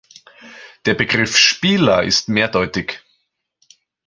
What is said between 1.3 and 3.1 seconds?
"Spieler" ist mehrdeutig.